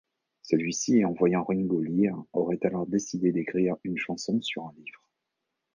Celui-ci, 0.41 1.05
en 1.05 1.13
voyant 1.13 1.43
Ringo 1.43 1.79
lire, 1.79 2.17
aurait 2.33 2.57
alors 2.65 2.87
décidé 2.87 3.31
d'écrire 3.31 3.75
une 3.83 3.99
chanson 3.99 4.41
sur 4.41 4.65
un 4.65 4.73
livre. 4.83 5.03